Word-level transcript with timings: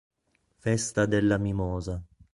Festa 0.57 1.05
della 1.05 1.37
mimosa 1.37 2.03